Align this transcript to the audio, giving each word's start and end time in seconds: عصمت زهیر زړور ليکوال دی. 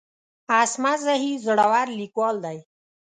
عصمت 0.57 0.97
زهیر 1.05 1.35
زړور 1.45 1.87
ليکوال 1.99 2.35
دی. 2.45 2.57